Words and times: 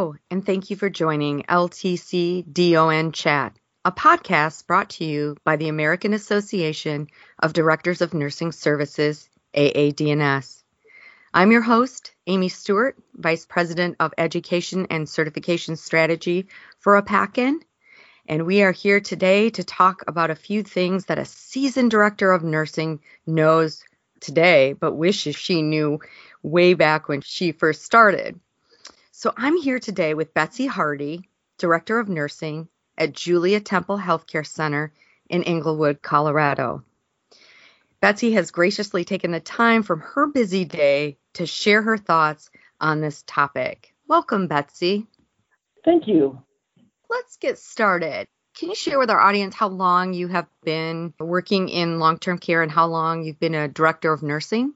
And 0.00 0.46
thank 0.46 0.70
you 0.70 0.76
for 0.76 0.88
joining 0.88 1.42
LTC 1.42 2.50
DON 2.50 3.12
Chat, 3.12 3.54
a 3.84 3.92
podcast 3.92 4.66
brought 4.66 4.88
to 4.90 5.04
you 5.04 5.36
by 5.44 5.56
the 5.56 5.68
American 5.68 6.14
Association 6.14 7.08
of 7.38 7.52
Directors 7.52 8.00
of 8.00 8.14
Nursing 8.14 8.50
Services, 8.50 9.28
AADNS. 9.54 10.62
I'm 11.34 11.52
your 11.52 11.60
host, 11.60 12.12
Amy 12.26 12.48
Stewart, 12.48 12.96
Vice 13.14 13.44
President 13.44 13.96
of 14.00 14.14
Education 14.16 14.86
and 14.88 15.06
Certification 15.06 15.76
Strategy 15.76 16.48
for 16.78 17.00
AAPACN, 17.02 17.60
and 18.26 18.46
we 18.46 18.62
are 18.62 18.72
here 18.72 19.00
today 19.00 19.50
to 19.50 19.64
talk 19.64 20.04
about 20.08 20.30
a 20.30 20.34
few 20.34 20.62
things 20.62 21.04
that 21.06 21.18
a 21.18 21.26
seasoned 21.26 21.90
director 21.90 22.32
of 22.32 22.42
nursing 22.42 23.00
knows 23.26 23.84
today, 24.20 24.72
but 24.72 24.94
wishes 24.94 25.36
she 25.36 25.60
knew 25.60 26.00
way 26.42 26.72
back 26.72 27.06
when 27.06 27.20
she 27.20 27.52
first 27.52 27.82
started. 27.82 28.40
So 29.20 29.34
I'm 29.36 29.58
here 29.58 29.78
today 29.78 30.14
with 30.14 30.32
Betsy 30.32 30.64
Hardy, 30.64 31.28
Director 31.58 31.98
of 31.98 32.08
Nursing 32.08 32.68
at 32.96 33.12
Julia 33.12 33.60
Temple 33.60 33.98
Healthcare 33.98 34.46
Center 34.46 34.94
in 35.28 35.42
Englewood, 35.44 36.00
Colorado. 36.00 36.84
Betsy 38.00 38.32
has 38.32 38.50
graciously 38.50 39.04
taken 39.04 39.30
the 39.30 39.38
time 39.38 39.82
from 39.82 40.00
her 40.00 40.26
busy 40.26 40.64
day 40.64 41.18
to 41.34 41.44
share 41.44 41.82
her 41.82 41.98
thoughts 41.98 42.50
on 42.80 43.02
this 43.02 43.22
topic. 43.26 43.94
Welcome, 44.08 44.46
Betsy. 44.46 45.06
Thank 45.84 46.08
you. 46.08 46.42
Let's 47.10 47.36
get 47.36 47.58
started. 47.58 48.26
Can 48.58 48.70
you 48.70 48.74
share 48.74 48.98
with 48.98 49.10
our 49.10 49.20
audience 49.20 49.54
how 49.54 49.68
long 49.68 50.14
you 50.14 50.28
have 50.28 50.46
been 50.64 51.12
working 51.20 51.68
in 51.68 51.98
long 51.98 52.18
term 52.18 52.38
care 52.38 52.62
and 52.62 52.72
how 52.72 52.86
long 52.86 53.22
you've 53.24 53.38
been 53.38 53.54
a 53.54 53.68
director 53.68 54.14
of 54.14 54.22
nursing? 54.22 54.72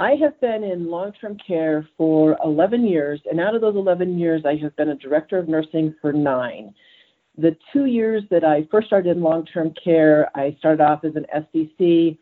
I 0.00 0.12
have 0.12 0.40
been 0.40 0.64
in 0.64 0.90
long 0.90 1.12
term 1.20 1.36
care 1.46 1.86
for 1.98 2.38
11 2.42 2.86
years, 2.86 3.20
and 3.30 3.38
out 3.38 3.54
of 3.54 3.60
those 3.60 3.76
11 3.76 4.18
years, 4.18 4.42
I 4.46 4.56
have 4.56 4.74
been 4.76 4.88
a 4.88 4.94
director 4.94 5.36
of 5.36 5.46
nursing 5.46 5.94
for 6.00 6.10
nine. 6.10 6.74
The 7.36 7.54
two 7.70 7.84
years 7.84 8.22
that 8.30 8.42
I 8.42 8.66
first 8.70 8.86
started 8.86 9.14
in 9.14 9.22
long 9.22 9.44
term 9.44 9.74
care, 9.84 10.30
I 10.34 10.56
started 10.58 10.82
off 10.82 11.04
as 11.04 11.16
an 11.16 11.26
SDC. 11.36 12.16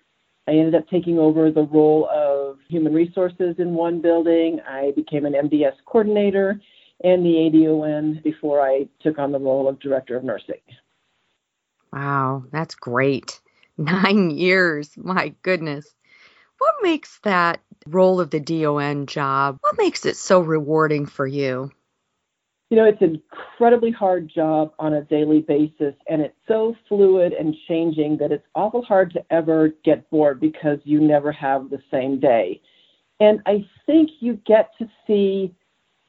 I 0.48 0.51
ended 0.51 0.75
up 0.75 0.89
taking 0.89 1.20
over 1.20 1.53
the 1.53 1.62
role 1.62 2.09
of 2.12 2.59
human 2.69 2.93
resources 2.93 3.55
in 3.59 3.75
one 3.75 4.01
building. 4.01 4.59
I 4.69 4.92
became 4.97 5.25
an 5.25 5.35
MDS 5.35 5.75
coordinator 5.87 6.61
and 7.05 7.25
the 7.25 7.37
ADON 7.37 8.23
before 8.25 8.61
I 8.61 8.89
took 9.01 9.19
on 9.20 9.31
the 9.31 9.39
role 9.39 9.69
of 9.69 9.79
director 9.79 10.17
of 10.17 10.25
nursing. 10.25 10.61
Wow, 11.92 12.45
that's 12.51 12.75
great. 12.75 13.41
Nine 13.79 14.31
years. 14.31 14.91
My 14.97 15.33
goodness. 15.42 15.95
What 16.59 16.75
makes 16.83 17.20
that 17.20 17.61
role 17.91 18.20
of 18.20 18.31
the 18.31 18.41
DON 18.41 19.06
job, 19.06 19.58
what 19.61 19.78
makes 19.78 20.06
it 20.06 20.17
so 20.17 20.41
rewarding 20.41 21.06
for 21.06 21.27
you? 21.27 21.70
You 22.70 22.77
know, 22.77 22.84
it's 22.84 23.00
an 23.00 23.22
incredibly 23.33 23.91
hard 23.91 24.30
job 24.33 24.72
on 24.78 24.92
a 24.92 25.03
daily 25.03 25.41
basis, 25.41 25.95
and 26.06 26.20
it's 26.20 26.36
so 26.47 26.77
fluid 26.86 27.33
and 27.33 27.56
changing 27.67 28.19
that 28.19 28.30
it's 28.30 28.47
awful 28.55 28.83
hard 28.83 29.12
to 29.14 29.25
ever 29.30 29.70
get 29.84 30.08
bored 30.11 30.39
because 30.39 30.78
you 30.84 31.00
never 31.00 31.33
have 31.33 31.70
the 31.70 31.80
same 31.91 32.20
day. 32.20 32.61
And 33.20 33.41
I 33.47 33.67
think 33.86 34.11
you 34.20 34.34
get 34.47 34.70
to 34.78 34.89
see 35.06 35.55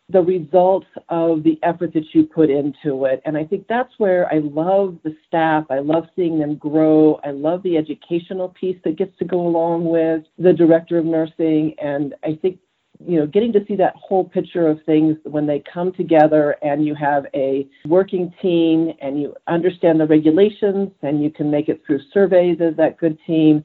the 0.10 0.22
results 0.22 0.88
of 1.10 1.44
the 1.44 1.60
effort 1.62 1.94
that 1.94 2.06
you 2.14 2.24
put 2.24 2.50
into 2.50 3.06
it. 3.06 3.22
And 3.26 3.38
I 3.38 3.46
think 3.46 3.68
that's 3.68 3.94
where 4.00 4.32
I 4.34 4.40
love 4.40 4.98
the 5.04 5.16
staff. 5.28 5.66
I 5.70 5.80
love 5.80 6.06
seeing 6.16 6.40
them 6.40 6.56
grow. 6.56 7.20
I 7.24 7.30
love 7.32 7.62
the 7.62 7.78
educational 7.78 8.50
piece 8.50 8.78
that 8.84 8.98
gets 8.98 9.16
to 9.20 9.26
go 9.26 9.40
along 9.40 9.86
with 9.86 10.24
the 10.40 10.52
director 10.52 10.98
of 10.98 11.06
nursing. 11.06 11.76
And 11.80 12.16
I 12.24 12.40
think, 12.42 12.58
you 13.06 13.20
know, 13.20 13.28
getting 13.28 13.54
to 13.54 13.64
see 13.68 13.76
that 13.76 13.96
whole 13.96 14.26
picture 14.26 14.68
of 14.68 14.80
things 14.86 15.16
when 15.24 15.46
they 15.46 15.64
come 15.72 15.94
together 15.94 16.56
and 16.64 16.84
you 16.84 16.96
have 16.96 17.28
a 17.36 17.68
working 17.86 18.34
team 18.42 18.92
and 19.02 19.22
you 19.22 19.36
understand 19.48 20.00
the 20.00 20.08
regulations 20.08 20.90
and 21.04 21.24
you 21.24 21.30
can 21.30 21.52
make 21.52 21.70
it 21.70 21.84
through 21.86 22.00
surveys 22.12 22.58
as 22.62 22.76
that 22.78 22.98
good 22.98 23.18
team 23.28 23.64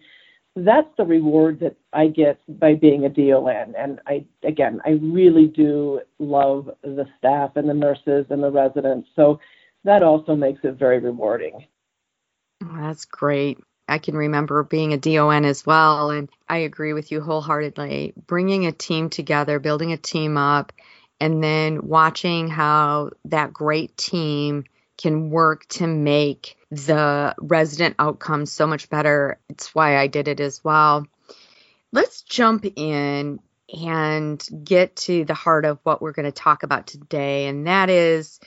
that's 0.56 0.88
the 0.96 1.04
reward 1.04 1.60
that 1.60 1.76
I 1.92 2.08
get 2.08 2.40
by 2.48 2.74
being 2.74 3.04
a 3.04 3.08
DON. 3.08 3.74
And 3.76 4.00
I, 4.06 4.24
again, 4.42 4.80
I 4.84 4.90
really 4.90 5.48
do 5.48 6.00
love 6.18 6.70
the 6.82 7.06
staff 7.18 7.56
and 7.56 7.68
the 7.68 7.74
nurses 7.74 8.26
and 8.30 8.42
the 8.42 8.50
residents. 8.50 9.08
So 9.16 9.40
that 9.84 10.02
also 10.02 10.36
makes 10.36 10.60
it 10.62 10.74
very 10.74 11.00
rewarding. 11.00 11.66
Oh, 12.62 12.76
that's 12.80 13.04
great. 13.04 13.58
I 13.88 13.98
can 13.98 14.16
remember 14.16 14.62
being 14.62 14.92
a 14.92 14.98
DON 14.98 15.44
as 15.44 15.66
well. 15.66 16.10
And 16.10 16.30
I 16.48 16.58
agree 16.58 16.92
with 16.92 17.10
you 17.10 17.20
wholeheartedly. 17.20 18.14
Bringing 18.26 18.66
a 18.66 18.72
team 18.72 19.10
together, 19.10 19.58
building 19.58 19.92
a 19.92 19.98
team 19.98 20.38
up, 20.38 20.72
and 21.20 21.42
then 21.42 21.86
watching 21.86 22.48
how 22.48 23.10
that 23.26 23.52
great 23.52 23.96
team 23.96 24.64
can 24.96 25.30
work 25.30 25.66
to 25.66 25.86
make 25.86 26.56
the 26.76 27.34
resident 27.38 27.96
outcomes 27.98 28.52
so 28.52 28.66
much 28.66 28.88
better. 28.88 29.38
It's 29.48 29.74
why 29.74 29.98
I 29.98 30.06
did 30.06 30.28
it 30.28 30.40
as 30.40 30.62
well. 30.62 31.06
Let's 31.92 32.22
jump 32.22 32.66
in 32.76 33.40
and 33.82 34.46
get 34.64 34.96
to 34.96 35.24
the 35.24 35.34
heart 35.34 35.64
of 35.64 35.78
what 35.82 36.02
we're 36.02 36.12
going 36.12 36.24
to 36.24 36.32
talk 36.32 36.62
about 36.62 36.86
today, 36.86 37.46
and 37.46 37.66
that 37.66 37.90
is 37.90 38.40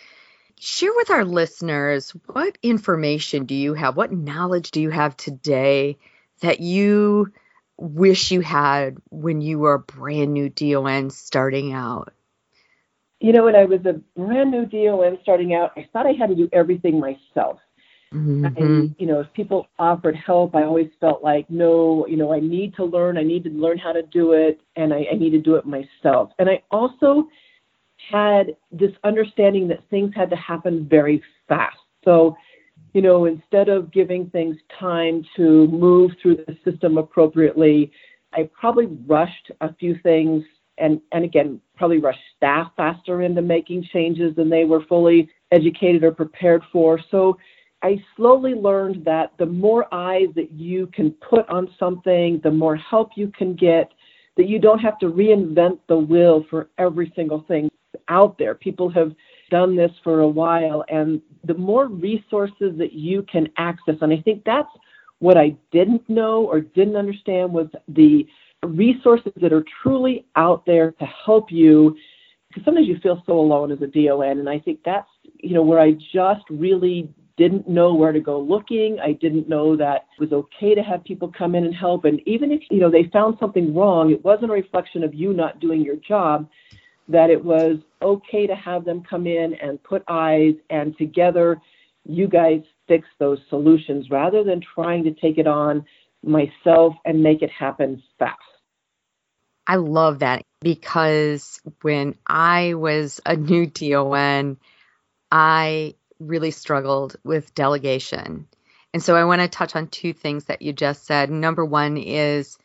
share 0.59 0.93
with 0.95 1.09
our 1.09 1.25
listeners 1.25 2.11
what 2.27 2.57
information 2.63 3.45
do 3.45 3.55
you 3.55 3.73
have, 3.73 3.95
what 3.95 4.11
knowledge 4.11 4.71
do 4.71 4.81
you 4.81 4.89
have 4.89 5.15
today 5.15 5.97
that 6.41 6.59
you 6.59 7.31
wish 7.77 8.31
you 8.31 8.41
had 8.41 8.97
when 9.09 9.41
you 9.41 9.59
were 9.59 9.75
a 9.75 9.79
brand 9.79 10.33
new 10.33 10.49
DON 10.49 11.09
starting 11.09 11.73
out? 11.73 12.13
You 13.19 13.33
know, 13.33 13.45
when 13.45 13.55
I 13.55 13.65
was 13.65 13.85
a 13.85 13.93
brand 14.15 14.51
new 14.51 14.65
DON 14.65 15.17
starting 15.23 15.53
out, 15.53 15.71
I 15.75 15.87
thought 15.91 16.05
I 16.05 16.11
had 16.11 16.29
to 16.29 16.35
do 16.35 16.49
everything 16.51 16.99
myself. 16.99 17.59
Mm-hmm. 18.13 18.93
You 18.97 19.07
know, 19.07 19.19
if 19.19 19.33
people 19.33 19.67
offered 19.77 20.15
help, 20.15 20.55
I 20.55 20.63
always 20.63 20.89
felt 20.99 21.23
like, 21.23 21.49
no, 21.49 22.07
you 22.07 22.15
know, 22.15 22.33
I 22.33 22.39
need 22.39 22.75
to 22.75 22.85
learn. 22.85 23.17
I 23.17 23.23
need 23.23 23.43
to 23.43 23.49
learn 23.49 23.77
how 23.77 23.91
to 23.91 24.01
do 24.01 24.33
it, 24.33 24.59
and 24.75 24.93
I, 24.93 25.05
I 25.11 25.15
need 25.15 25.31
to 25.31 25.41
do 25.41 25.55
it 25.55 25.65
myself. 25.65 26.31
And 26.39 26.49
I 26.49 26.63
also 26.71 27.27
had 28.09 28.55
this 28.71 28.91
understanding 29.03 29.67
that 29.67 29.87
things 29.89 30.13
had 30.15 30.29
to 30.29 30.35
happen 30.35 30.87
very 30.89 31.21
fast. 31.47 31.77
So, 32.05 32.37
you 32.93 33.01
know, 33.01 33.25
instead 33.25 33.67
of 33.67 33.91
giving 33.91 34.29
things 34.29 34.55
time 34.79 35.25
to 35.35 35.67
move 35.67 36.11
through 36.21 36.37
the 36.37 36.57
system 36.63 36.97
appropriately, 36.97 37.91
I 38.33 38.49
probably 38.59 38.87
rushed 39.05 39.51
a 39.61 39.73
few 39.73 39.97
things 40.03 40.43
and, 40.77 41.01
and 41.11 41.23
again, 41.25 41.59
probably 41.75 41.97
rushed 41.97 42.19
staff 42.35 42.71
faster 42.77 43.23
into 43.23 43.41
making 43.41 43.87
changes 43.91 44.35
than 44.35 44.49
they 44.49 44.63
were 44.63 44.85
fully 44.85 45.29
educated 45.51 46.03
or 46.03 46.11
prepared 46.11 46.61
for. 46.71 46.99
So 47.09 47.37
I 47.87 48.03
slowly 48.17 48.53
learned 48.53 49.05
that 49.05 49.31
the 49.39 49.45
more 49.45 49.87
eyes 49.93 50.27
that 50.35 50.51
you 50.51 50.87
can 50.87 51.11
put 51.11 51.47
on 51.47 51.69
something, 51.79 52.41
the 52.43 52.51
more 52.51 52.75
help 52.75 53.11
you 53.15 53.31
can 53.37 53.55
get, 53.55 53.93
that 54.35 54.49
you 54.49 54.59
don't 54.59 54.79
have 54.79 54.99
to 54.99 55.05
reinvent 55.05 55.79
the 55.87 55.97
wheel 55.97 56.43
for 56.49 56.69
every 56.77 57.13
single 57.15 57.45
thing 57.47 57.69
out 58.09 58.37
there. 58.37 58.55
People 58.55 58.89
have 58.89 59.13
done 59.49 59.73
this 59.77 59.91
for 60.03 60.19
a 60.19 60.27
while, 60.27 60.83
and 60.89 61.21
the 61.45 61.53
more 61.53 61.87
resources 61.87 62.77
that 62.77 62.91
you 62.91 63.23
can 63.31 63.47
access, 63.57 63.95
and 64.01 64.11
I 64.11 64.19
think 64.19 64.43
that's 64.43 64.69
what 65.19 65.37
I 65.37 65.55
didn't 65.71 66.09
know 66.09 66.43
or 66.43 66.59
didn't 66.59 66.97
understand 66.97 67.53
was 67.53 67.67
the 67.87 68.27
resources 68.65 69.31
that 69.37 69.53
are 69.53 69.63
truly 69.81 70.25
out 70.35 70.65
there 70.65 70.91
to 70.91 71.05
help 71.05 71.53
you 71.53 71.95
because 72.49 72.65
sometimes 72.65 72.87
you 72.87 72.97
feel 73.01 73.23
so 73.25 73.39
alone 73.39 73.71
as 73.71 73.81
a 73.81 73.87
DON 73.87 74.39
and 74.39 74.49
I 74.49 74.59
think 74.59 74.79
that's 74.83 75.07
you 75.39 75.53
know 75.53 75.63
where 75.63 75.79
I 75.79 75.91
just 75.91 76.43
really 76.49 77.09
didn't 77.37 77.67
know 77.67 77.93
where 77.93 78.11
to 78.11 78.19
go 78.19 78.39
looking. 78.39 78.97
I 78.99 79.13
didn't 79.13 79.47
know 79.47 79.77
that 79.77 80.07
it 80.17 80.21
was 80.21 80.33
okay 80.33 80.73
to 80.73 80.81
have 80.81 81.03
people 81.03 81.31
come 81.37 81.53
in 81.55 81.65
and 81.65 81.75
help 81.75 82.05
and 82.05 82.19
even 82.25 82.51
if 82.51 82.61
you 82.69 82.79
know 82.79 82.89
they 82.89 83.09
found 83.13 83.37
something 83.39 83.75
wrong, 83.75 84.11
it 84.11 84.23
wasn't 84.23 84.51
a 84.51 84.53
reflection 84.53 85.03
of 85.03 85.13
you 85.13 85.33
not 85.33 85.59
doing 85.59 85.81
your 85.81 85.97
job 85.97 86.49
that 87.09 87.29
it 87.29 87.43
was 87.43 87.77
okay 88.01 88.47
to 88.47 88.55
have 88.55 88.83
them 88.83 89.03
come 89.09 89.27
in 89.27 89.53
and 89.61 89.81
put 89.83 90.03
eyes 90.07 90.53
and 90.69 90.97
together 90.97 91.61
you 92.05 92.27
guys 92.27 92.61
fix 92.87 93.07
those 93.19 93.39
solutions 93.49 94.09
rather 94.09 94.43
than 94.43 94.61
trying 94.75 95.03
to 95.03 95.11
take 95.11 95.37
it 95.37 95.47
on 95.47 95.85
myself 96.23 96.93
and 97.05 97.21
make 97.21 97.41
it 97.41 97.49
happen 97.51 98.01
fast. 98.17 98.39
I 99.67 99.75
love 99.75 100.19
that 100.19 100.43
because 100.61 101.59
when 101.81 102.15
I 102.25 102.73
was 102.75 103.19
a 103.25 103.35
new 103.35 103.65
DON, 103.65 104.57
I 105.29 105.95
really 106.19 106.51
struggled 106.51 107.15
with 107.23 107.53
delegation. 107.55 108.47
And 108.93 109.03
so 109.03 109.15
I 109.15 109.25
want 109.25 109.41
to 109.41 109.47
touch 109.47 109.75
on 109.75 109.87
two 109.87 110.13
things 110.13 110.45
that 110.45 110.61
you 110.61 110.73
just 110.73 111.05
said. 111.05 111.29
Number 111.29 111.65
one 111.65 111.97
is 111.97 112.57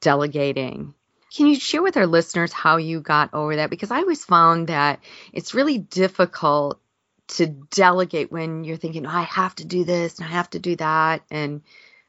delegating. 0.00 0.94
Can 1.34 1.46
you 1.48 1.56
share 1.56 1.82
with 1.82 1.96
our 1.96 2.06
listeners 2.06 2.52
how 2.52 2.76
you 2.76 3.00
got 3.00 3.34
over 3.34 3.56
that? 3.56 3.70
Because 3.70 3.90
I 3.90 3.98
always 3.98 4.24
found 4.24 4.68
that 4.68 5.00
it's 5.32 5.54
really 5.54 5.78
difficult 5.78 6.80
to 7.26 7.46
delegate 7.46 8.30
when 8.30 8.64
you're 8.64 8.76
thinking, 8.76 9.06
oh, 9.06 9.10
I 9.10 9.22
have 9.22 9.54
to 9.56 9.64
do 9.64 9.84
this 9.84 10.18
and 10.18 10.28
I 10.28 10.30
have 10.30 10.50
to 10.50 10.58
do 10.58 10.76
that. 10.76 11.22
And 11.30 11.62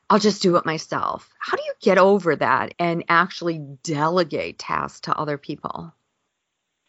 I'll 0.10 0.20
just 0.20 0.44
do 0.44 0.58
it 0.58 0.66
myself. 0.66 1.30
How 1.40 1.58
do 1.58 1.64
you 1.64 1.74
get 1.82 1.98
over 1.98 2.36
that 2.36 2.76
and 2.78 3.06
actually 3.10 3.58
delegate 3.84 4.60
tasks 4.60 5.02
to 5.02 5.18
other 5.18 5.38
people? 5.38 5.94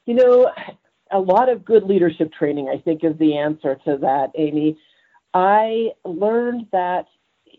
You 0.04 0.14
know, 0.14 0.52
A 1.12 1.18
lot 1.18 1.48
of 1.48 1.64
good 1.64 1.84
leadership 1.84 2.32
training, 2.32 2.68
I 2.68 2.78
think, 2.78 3.04
is 3.04 3.16
the 3.18 3.36
answer 3.36 3.76
to 3.84 3.96
that, 3.98 4.32
Amy. 4.36 4.76
I 5.34 5.90
learned 6.04 6.66
that 6.72 7.06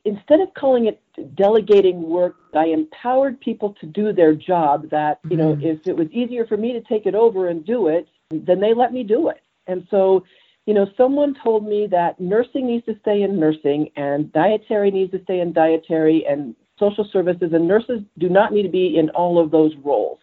instead 0.03 0.39
of 0.39 0.53
calling 0.53 0.87
it 0.87 1.01
delegating 1.35 2.01
work, 2.01 2.35
I 2.53 2.65
empowered 2.65 3.39
people 3.39 3.75
to 3.79 3.85
do 3.85 4.11
their 4.13 4.33
job. 4.33 4.89
That, 4.89 5.19
you 5.29 5.37
know, 5.37 5.55
mm-hmm. 5.55 5.65
if 5.65 5.87
it 5.87 5.95
was 5.95 6.07
easier 6.11 6.45
for 6.45 6.57
me 6.57 6.73
to 6.73 6.81
take 6.81 7.05
it 7.05 7.15
over 7.15 7.49
and 7.49 7.65
do 7.65 7.87
it, 7.87 8.07
then 8.31 8.59
they 8.59 8.73
let 8.73 8.93
me 8.93 9.03
do 9.03 9.29
it. 9.29 9.41
And 9.67 9.87
so, 9.89 10.23
you 10.65 10.73
know, 10.73 10.87
someone 10.97 11.35
told 11.43 11.65
me 11.65 11.87
that 11.91 12.19
nursing 12.19 12.67
needs 12.67 12.85
to 12.85 12.97
stay 13.01 13.21
in 13.21 13.39
nursing 13.39 13.89
and 13.95 14.31
dietary 14.33 14.91
needs 14.91 15.11
to 15.11 15.23
stay 15.23 15.39
in 15.39 15.53
dietary 15.53 16.25
and 16.27 16.55
social 16.79 17.07
services 17.11 17.51
and 17.53 17.67
nurses 17.67 18.01
do 18.17 18.29
not 18.29 18.53
need 18.53 18.63
to 18.63 18.69
be 18.69 18.97
in 18.97 19.09
all 19.11 19.39
of 19.39 19.51
those 19.51 19.73
roles 19.83 20.19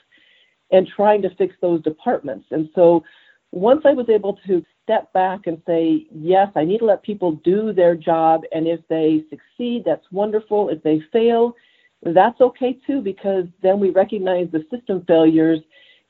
and 0.74 0.88
trying 0.88 1.22
to 1.22 1.34
fix 1.36 1.54
those 1.62 1.80
departments. 1.82 2.46
And 2.50 2.68
so 2.74 3.04
once 3.52 3.82
I 3.84 3.92
was 3.92 4.08
able 4.08 4.38
to 4.46 4.64
step 4.82 5.12
back 5.12 5.46
and 5.46 5.62
say, 5.66 6.06
yes, 6.12 6.48
I 6.56 6.64
need 6.64 6.78
to 6.78 6.84
let 6.84 7.04
people 7.04 7.32
do 7.44 7.72
their 7.72 7.94
job. 7.94 8.42
And 8.52 8.66
if 8.66 8.80
they 8.88 9.24
succeed, 9.30 9.84
that's 9.86 10.04
wonderful. 10.10 10.68
If 10.68 10.82
they 10.82 11.00
fail, 11.12 11.54
that's 12.02 12.40
okay 12.40 12.76
too, 12.86 13.00
because 13.00 13.44
then 13.62 13.78
we 13.78 13.90
recognize 13.90 14.48
the 14.50 14.66
system 14.68 15.04
failures 15.06 15.60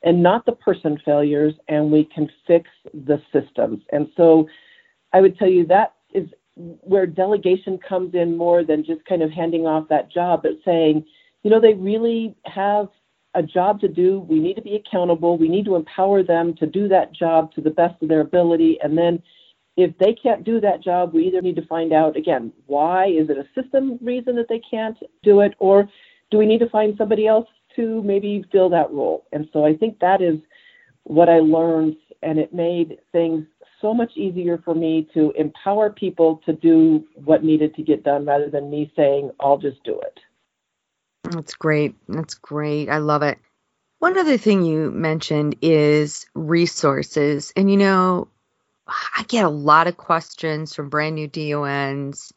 and 0.02 0.22
not 0.22 0.44
the 0.44 0.52
person 0.52 0.98
failures, 1.04 1.54
and 1.68 1.90
we 1.90 2.04
can 2.04 2.28
fix 2.46 2.68
the 2.92 3.22
systems. 3.32 3.80
And 3.90 4.08
so 4.16 4.48
I 5.14 5.20
would 5.20 5.38
tell 5.38 5.48
you 5.48 5.66
that 5.66 5.94
is 6.12 6.28
where 6.56 7.06
delegation 7.06 7.78
comes 7.78 8.14
in 8.14 8.36
more 8.36 8.64
than 8.64 8.84
just 8.84 9.04
kind 9.06 9.22
of 9.22 9.30
handing 9.30 9.66
off 9.66 9.88
that 9.88 10.10
job, 10.10 10.42
but 10.42 10.52
saying, 10.64 11.04
you 11.42 11.50
know, 11.50 11.60
they 11.60 11.74
really 11.74 12.34
have 12.44 12.88
a 13.34 13.42
job 13.42 13.80
to 13.80 13.88
do. 13.88 14.20
We 14.20 14.38
need 14.38 14.54
to 14.54 14.62
be 14.62 14.76
accountable. 14.76 15.36
We 15.36 15.48
need 15.48 15.64
to 15.66 15.76
empower 15.76 16.22
them 16.22 16.54
to 16.56 16.66
do 16.66 16.88
that 16.88 17.12
job 17.12 17.52
to 17.54 17.60
the 17.60 17.70
best 17.70 18.00
of 18.02 18.08
their 18.08 18.20
ability. 18.20 18.78
And 18.82 18.96
then 18.96 19.22
if 19.76 19.96
they 19.98 20.14
can't 20.14 20.44
do 20.44 20.60
that 20.60 20.82
job, 20.82 21.12
we 21.12 21.26
either 21.26 21.42
need 21.42 21.56
to 21.56 21.66
find 21.66 21.92
out 21.92 22.16
again, 22.16 22.52
why? 22.66 23.06
Is 23.06 23.28
it 23.28 23.38
a 23.38 23.60
system 23.60 23.98
reason 24.00 24.36
that 24.36 24.48
they 24.48 24.60
can't 24.70 24.96
do 25.22 25.40
it? 25.40 25.54
Or 25.58 25.88
do 26.30 26.38
we 26.38 26.46
need 26.46 26.60
to 26.60 26.68
find 26.68 26.94
somebody 26.96 27.26
else 27.26 27.48
to 27.76 28.02
maybe 28.04 28.44
fill 28.52 28.68
that 28.70 28.90
role? 28.92 29.26
And 29.32 29.48
so 29.52 29.64
I 29.64 29.76
think 29.76 29.98
that 29.98 30.22
is 30.22 30.38
what 31.02 31.28
I 31.28 31.40
learned, 31.40 31.96
and 32.22 32.38
it 32.38 32.54
made 32.54 32.98
things 33.12 33.44
so 33.80 33.92
much 33.92 34.12
easier 34.16 34.58
for 34.64 34.74
me 34.74 35.06
to 35.12 35.32
empower 35.36 35.90
people 35.90 36.40
to 36.46 36.54
do 36.54 37.04
what 37.16 37.44
needed 37.44 37.74
to 37.74 37.82
get 37.82 38.02
done 38.02 38.24
rather 38.24 38.48
than 38.48 38.70
me 38.70 38.90
saying, 38.96 39.30
I'll 39.40 39.58
just 39.58 39.82
do 39.84 40.00
it. 40.00 40.18
That's 41.34 41.54
great. 41.54 41.96
That's 42.08 42.34
great. 42.34 42.88
I 42.88 42.98
love 42.98 43.22
it. 43.22 43.38
One 43.98 44.16
other 44.18 44.38
thing 44.38 44.64
you 44.64 44.90
mentioned 44.90 45.56
is 45.62 46.26
resources. 46.34 47.52
And 47.56 47.70
you 47.70 47.76
know, 47.76 48.28
I 48.86 49.24
get 49.26 49.44
a 49.44 49.48
lot 49.48 49.86
of 49.86 49.96
questions 49.96 50.74
from 50.74 50.90
brand 50.90 51.14
new 51.16 51.26
DONs, 51.26 52.32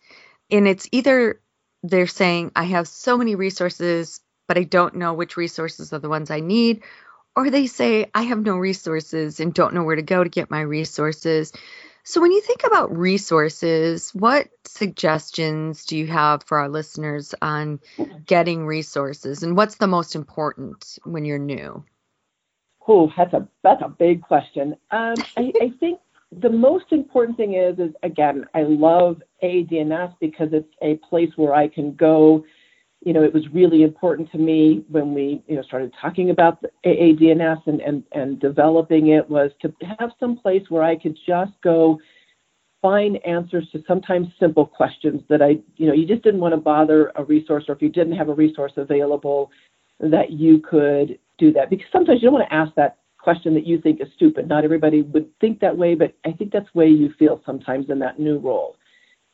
and 0.49 0.67
it's 0.67 0.87
either 0.91 1.41
they're 1.83 2.07
saying, 2.07 2.51
I 2.55 2.63
have 2.63 2.87
so 2.87 3.17
many 3.17 3.35
resources, 3.35 4.21
but 4.47 4.57
I 4.57 4.63
don't 4.63 4.95
know 4.95 5.13
which 5.13 5.37
resources 5.37 5.93
are 5.93 5.99
the 5.99 6.09
ones 6.09 6.31
I 6.31 6.39
need, 6.39 6.83
or 7.35 7.49
they 7.49 7.67
say, 7.67 8.09
I 8.15 8.23
have 8.23 8.39
no 8.41 8.57
resources 8.57 9.39
and 9.39 9.53
don't 9.53 9.73
know 9.73 9.83
where 9.83 9.95
to 9.95 10.01
go 10.01 10.23
to 10.23 10.29
get 10.29 10.49
my 10.49 10.61
resources. 10.61 11.51
So, 12.09 12.21
when 12.21 12.31
you 12.31 12.39
think 12.39 12.63
about 12.63 12.97
resources, 12.97 14.11
what 14.11 14.47
suggestions 14.63 15.83
do 15.83 15.97
you 15.97 16.07
have 16.07 16.41
for 16.41 16.57
our 16.57 16.69
listeners 16.69 17.35
on 17.41 17.81
getting 18.25 18.65
resources, 18.65 19.43
and 19.43 19.57
what's 19.57 19.75
the 19.75 19.87
most 19.87 20.15
important 20.15 20.99
when 21.03 21.25
you're 21.25 21.37
new? 21.37 21.83
Oh, 22.87 23.11
that's 23.17 23.33
a 23.33 23.45
that's 23.61 23.81
a 23.81 23.89
big 23.89 24.21
question. 24.21 24.77
Um, 24.91 25.15
I, 25.35 25.51
I 25.61 25.73
think 25.81 25.99
the 26.31 26.49
most 26.49 26.85
important 26.91 27.35
thing 27.35 27.55
is 27.55 27.77
is 27.77 27.93
again, 28.03 28.45
I 28.53 28.61
love 28.61 29.21
AADNS 29.43 30.15
because 30.21 30.53
it's 30.53 30.73
a 30.81 30.95
place 31.09 31.31
where 31.35 31.53
I 31.53 31.67
can 31.67 31.93
go 31.93 32.45
you 33.07 33.13
know, 33.13 33.23
it 33.23 33.33
was 33.33 33.47
really 33.53 33.83
important 33.83 34.29
to 34.33 34.37
me 34.37 34.83
when 34.89 35.13
we, 35.13 35.41
you 35.47 35.55
know, 35.55 35.61
started 35.61 35.93
talking 36.01 36.29
about 36.29 36.61
the 36.61 36.69
AADNS 36.85 37.65
and, 37.65 37.79
and, 37.79 38.03
and 38.11 38.37
developing 38.41 39.07
it 39.11 39.29
was 39.29 39.49
to 39.61 39.73
have 39.97 40.11
some 40.19 40.35
place 40.37 40.63
where 40.67 40.83
I 40.83 40.97
could 40.97 41.17
just 41.25 41.53
go 41.63 42.01
find 42.81 43.15
answers 43.25 43.65
to 43.71 43.81
sometimes 43.87 44.27
simple 44.37 44.65
questions 44.65 45.21
that 45.29 45.41
I, 45.41 45.59
you 45.77 45.87
know, 45.87 45.93
you 45.93 46.05
just 46.05 46.21
didn't 46.21 46.41
want 46.41 46.53
to 46.53 46.59
bother 46.59 47.13
a 47.15 47.23
resource 47.23 47.63
or 47.69 47.75
if 47.75 47.81
you 47.81 47.87
didn't 47.87 48.17
have 48.17 48.27
a 48.27 48.33
resource 48.33 48.73
available 48.75 49.51
that 50.01 50.31
you 50.31 50.59
could 50.59 51.17
do 51.37 51.53
that. 51.53 51.69
Because 51.69 51.87
sometimes 51.93 52.21
you 52.21 52.25
don't 52.25 52.33
want 52.33 52.49
to 52.49 52.53
ask 52.53 52.75
that 52.75 52.97
question 53.17 53.53
that 53.53 53.65
you 53.65 53.79
think 53.79 54.01
is 54.01 54.09
stupid. 54.17 54.49
Not 54.49 54.65
everybody 54.65 55.03
would 55.03 55.29
think 55.39 55.61
that 55.61 55.77
way, 55.77 55.95
but 55.95 56.13
I 56.25 56.33
think 56.33 56.51
that's 56.51 56.67
the 56.73 56.79
way 56.79 56.87
you 56.89 57.13
feel 57.17 57.41
sometimes 57.45 57.89
in 57.89 57.99
that 57.99 58.19
new 58.19 58.37
role. 58.37 58.75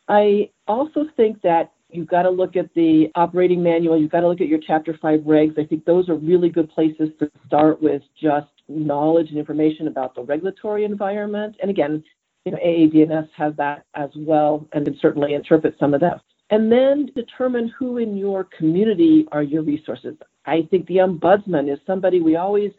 I 0.07 0.51
also 0.67 1.05
think 1.17 1.41
that 1.41 1.71
You've 1.93 2.07
got 2.07 2.23
to 2.23 2.29
look 2.29 2.55
at 2.55 2.73
the 2.73 3.09
operating 3.15 3.61
manual. 3.61 3.99
You've 3.99 4.11
got 4.11 4.21
to 4.21 4.27
look 4.27 4.41
at 4.41 4.47
your 4.47 4.59
Chapter 4.65 4.97
5 5.01 5.21
regs. 5.21 5.59
I 5.59 5.65
think 5.65 5.85
those 5.85 6.09
are 6.09 6.15
really 6.15 6.49
good 6.49 6.69
places 6.69 7.09
to 7.19 7.29
start 7.45 7.81
with 7.81 8.01
just 8.19 8.47
knowledge 8.67 9.29
and 9.29 9.37
information 9.37 9.87
about 9.87 10.15
the 10.15 10.23
regulatory 10.23 10.85
environment. 10.85 11.55
And 11.61 11.69
again, 11.69 12.03
you 12.45 12.51
know, 12.51 12.57
AADNS 12.57 13.29
has 13.37 13.53
that 13.57 13.85
as 13.95 14.09
well 14.15 14.67
and 14.73 14.85
can 14.85 14.97
certainly 14.99 15.33
interpret 15.33 15.75
some 15.79 15.93
of 15.93 16.01
that. 16.01 16.21
And 16.49 16.71
then 16.71 17.09
determine 17.15 17.73
who 17.77 17.97
in 17.97 18.17
your 18.17 18.43
community 18.43 19.27
are 19.31 19.43
your 19.43 19.63
resources. 19.63 20.15
I 20.45 20.67
think 20.69 20.87
the 20.87 20.97
ombudsman 20.97 21.71
is 21.71 21.79
somebody 21.87 22.19
we 22.19 22.35
always 22.35 22.71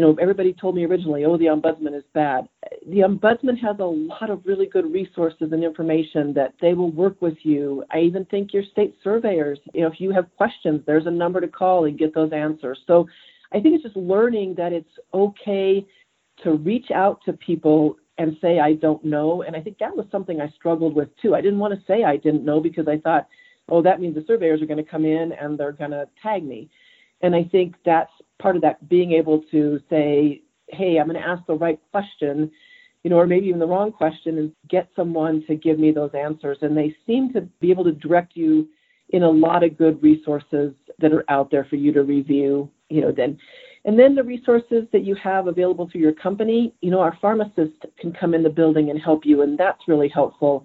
you 0.00 0.06
know, 0.06 0.16
everybody 0.18 0.54
told 0.54 0.76
me 0.76 0.86
originally, 0.86 1.26
oh, 1.26 1.36
the 1.36 1.44
ombudsman 1.44 1.94
is 1.94 2.04
bad. 2.14 2.48
The 2.88 3.00
ombudsman 3.00 3.60
has 3.60 3.76
a 3.80 3.84
lot 3.84 4.30
of 4.30 4.40
really 4.46 4.64
good 4.64 4.90
resources 4.90 5.52
and 5.52 5.62
information 5.62 6.32
that 6.32 6.54
they 6.58 6.72
will 6.72 6.90
work 6.90 7.20
with 7.20 7.36
you. 7.42 7.84
I 7.90 7.98
even 7.98 8.24
think 8.24 8.54
your 8.54 8.62
state 8.72 8.94
surveyors, 9.04 9.58
you 9.74 9.82
know, 9.82 9.88
if 9.88 10.00
you 10.00 10.10
have 10.12 10.34
questions, 10.38 10.80
there's 10.86 11.04
a 11.04 11.10
number 11.10 11.38
to 11.38 11.48
call 11.48 11.84
and 11.84 11.98
get 11.98 12.14
those 12.14 12.32
answers. 12.32 12.78
So 12.86 13.06
I 13.52 13.60
think 13.60 13.74
it's 13.74 13.84
just 13.84 13.94
learning 13.94 14.54
that 14.54 14.72
it's 14.72 14.88
okay 15.12 15.86
to 16.44 16.52
reach 16.52 16.90
out 16.90 17.20
to 17.26 17.34
people 17.34 17.96
and 18.16 18.38
say, 18.40 18.58
I 18.58 18.72
don't 18.72 19.04
know. 19.04 19.42
And 19.42 19.54
I 19.54 19.60
think 19.60 19.76
that 19.80 19.94
was 19.94 20.06
something 20.10 20.40
I 20.40 20.48
struggled 20.56 20.94
with 20.94 21.10
too. 21.20 21.34
I 21.34 21.42
didn't 21.42 21.58
want 21.58 21.74
to 21.74 21.86
say 21.86 22.04
I 22.04 22.16
didn't 22.16 22.46
know 22.46 22.58
because 22.58 22.88
I 22.88 22.96
thought, 22.96 23.28
oh, 23.68 23.82
that 23.82 24.00
means 24.00 24.14
the 24.14 24.24
surveyors 24.26 24.62
are 24.62 24.66
going 24.66 24.82
to 24.82 24.90
come 24.90 25.04
in 25.04 25.32
and 25.32 25.58
they're 25.58 25.72
going 25.72 25.90
to 25.90 26.08
tag 26.22 26.42
me. 26.42 26.70
And 27.22 27.34
I 27.34 27.44
think 27.44 27.76
that's 27.84 28.12
part 28.40 28.56
of 28.56 28.62
that 28.62 28.88
being 28.88 29.12
able 29.12 29.42
to 29.50 29.80
say, 29.90 30.42
hey, 30.68 30.98
I'm 30.98 31.08
going 31.08 31.20
to 31.20 31.28
ask 31.28 31.44
the 31.46 31.54
right 31.54 31.78
question, 31.90 32.50
you 33.02 33.10
know, 33.10 33.16
or 33.16 33.26
maybe 33.26 33.46
even 33.46 33.60
the 33.60 33.66
wrong 33.66 33.92
question 33.92 34.38
and 34.38 34.52
get 34.68 34.88
someone 34.94 35.44
to 35.46 35.54
give 35.54 35.78
me 35.78 35.92
those 35.92 36.10
answers. 36.14 36.58
And 36.62 36.76
they 36.76 36.94
seem 37.06 37.32
to 37.32 37.42
be 37.60 37.70
able 37.70 37.84
to 37.84 37.92
direct 37.92 38.36
you 38.36 38.68
in 39.10 39.22
a 39.22 39.30
lot 39.30 39.64
of 39.64 39.76
good 39.76 40.02
resources 40.02 40.72
that 40.98 41.12
are 41.12 41.24
out 41.28 41.50
there 41.50 41.64
for 41.64 41.76
you 41.76 41.92
to 41.92 42.02
review, 42.02 42.70
you 42.88 43.00
know, 43.00 43.12
then 43.12 43.38
and 43.84 43.98
then 43.98 44.14
the 44.14 44.22
resources 44.22 44.86
that 44.92 45.04
you 45.04 45.14
have 45.14 45.46
available 45.46 45.88
through 45.90 46.02
your 46.02 46.12
company, 46.12 46.74
you 46.82 46.90
know, 46.90 47.00
our 47.00 47.16
pharmacist 47.20 47.86
can 47.98 48.12
come 48.12 48.34
in 48.34 48.42
the 48.42 48.50
building 48.50 48.90
and 48.90 49.00
help 49.00 49.24
you, 49.24 49.42
and 49.42 49.56
that's 49.58 49.88
really 49.88 50.08
helpful. 50.08 50.64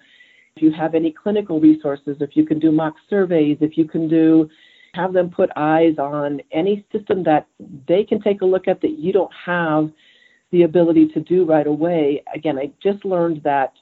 If 0.55 0.63
you 0.63 0.71
have 0.71 0.95
any 0.95 1.11
clinical 1.11 1.59
resources, 1.59 2.17
if 2.19 2.35
you 2.35 2.45
can 2.45 2.59
do 2.59 2.71
mock 2.71 2.95
surveys, 3.09 3.57
if 3.61 3.77
you 3.77 3.85
can 3.85 4.09
do 4.09 4.49
have 4.95 5.13
them 5.13 5.29
put 5.29 5.49
eyes 5.55 5.97
on 5.97 6.41
any 6.51 6.85
system 6.91 7.23
that 7.23 7.47
they 7.87 8.03
can 8.03 8.21
take 8.21 8.41
a 8.41 8.45
look 8.45 8.67
at 8.67 8.81
that 8.81 8.97
you 8.99 9.11
don't 9.11 9.31
have 9.45 9.91
the 10.51 10.63
ability 10.63 11.07
to 11.09 11.19
do 11.19 11.45
right 11.45 11.67
away. 11.67 12.23
Again, 12.33 12.57
I 12.57 12.71
just 12.81 13.03
learned 13.05 13.41
that 13.43 13.73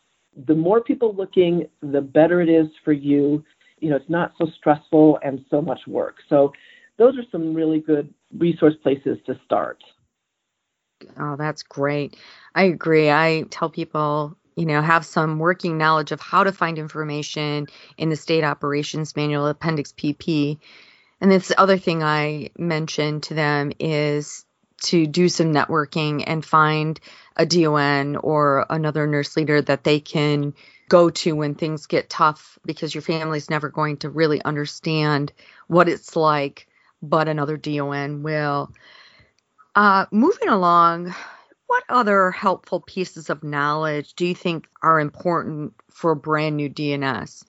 the 0.47 0.55
more 0.55 0.81
people 0.81 1.13
looking, 1.13 1.67
the 1.81 2.01
better 2.01 2.41
it 2.41 2.49
is 2.49 2.67
for 2.83 2.93
you. 2.93 3.43
You 3.79 3.89
know, 3.89 3.97
it's 3.97 4.09
not 4.09 4.33
so 4.37 4.47
stressful 4.57 5.19
and 5.23 5.45
so 5.49 5.61
much 5.61 5.81
work. 5.87 6.15
So, 6.29 6.51
those 6.97 7.17
are 7.17 7.23
some 7.31 7.53
really 7.53 7.79
good 7.79 8.13
resource 8.37 8.75
places 8.83 9.17
to 9.25 9.39
start. 9.45 9.83
Oh, 11.19 11.35
that's 11.35 11.63
great. 11.63 12.15
I 12.55 12.63
agree. 12.63 13.09
I 13.09 13.45
tell 13.49 13.69
people, 13.69 14.37
you 14.55 14.65
know, 14.65 14.81
have 14.81 15.05
some 15.05 15.39
working 15.39 15.77
knowledge 15.77 16.11
of 16.11 16.21
how 16.21 16.43
to 16.43 16.51
find 16.51 16.77
information 16.77 17.67
in 17.97 18.09
the 18.09 18.15
state 18.15 18.43
operations 18.43 19.15
manual, 19.15 19.47
Appendix 19.47 19.91
PP, 19.93 20.59
and 21.23 21.31
this 21.31 21.53
other 21.57 21.77
thing 21.77 22.03
I 22.03 22.49
mentioned 22.57 23.23
to 23.23 23.33
them 23.33 23.71
is 23.79 24.43
to 24.81 25.07
do 25.07 25.29
some 25.29 25.53
networking 25.53 26.21
and 26.27 26.43
find 26.43 26.99
a 27.37 27.45
DON 27.45 28.17
or 28.17 28.65
another 28.69 29.07
nurse 29.07 29.37
leader 29.37 29.61
that 29.61 29.85
they 29.85 30.01
can 30.01 30.53
go 30.89 31.09
to 31.09 31.33
when 31.33 31.55
things 31.55 31.85
get 31.85 32.09
tough 32.09 32.59
because 32.65 32.93
your 32.93 33.03
family's 33.03 33.49
never 33.49 33.69
going 33.69 33.95
to 33.99 34.09
really 34.09 34.43
understand 34.43 35.31
what 35.67 35.87
it's 35.87 36.17
like, 36.17 36.67
but 37.01 37.29
another 37.29 37.55
DON 37.55 38.21
will. 38.21 38.73
Uh, 39.75 40.05
moving 40.11 40.49
along, 40.49 41.15
what 41.67 41.85
other 41.87 42.31
helpful 42.31 42.81
pieces 42.81 43.29
of 43.29 43.45
knowledge 43.45 44.13
do 44.15 44.25
you 44.25 44.35
think 44.35 44.67
are 44.81 44.99
important 44.99 45.73
for 45.89 46.15
brand 46.15 46.57
new 46.57 46.69
DNS? 46.69 47.45